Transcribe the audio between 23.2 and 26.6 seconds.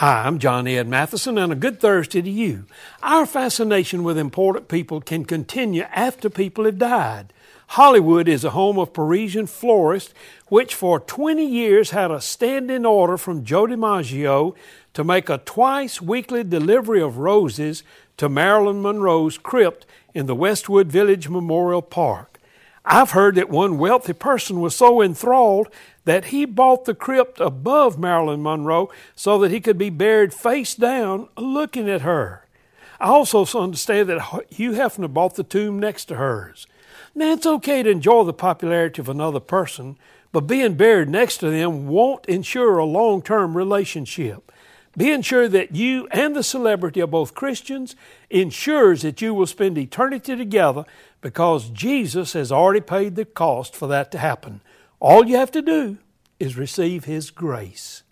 that one wealthy person was so enthralled that he